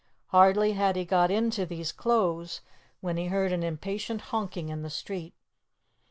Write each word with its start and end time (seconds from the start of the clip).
Hardly 0.29 0.71
had 0.71 0.95
he 0.95 1.05
got 1.05 1.29
into 1.29 1.63
these 1.63 1.91
clothes, 1.91 2.61
when 3.01 3.17
he 3.17 3.27
heard 3.27 3.51
an 3.51 3.61
impatient 3.61 4.19
honking 4.33 4.69
in 4.69 4.81
the 4.81 4.89
street. 4.89 5.35